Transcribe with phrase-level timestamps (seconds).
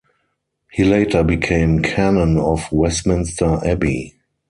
[0.71, 4.17] He later became Canon of Westminster Abbey.